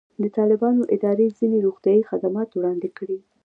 [0.21, 3.17] د طالبانو ادارې ځینې روغتیایي خدمات وړاندې کړي.